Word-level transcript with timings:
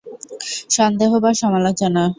সন্দেহ 0.69 1.11
বা 1.23 1.31
সমালোচনা। 1.41 2.03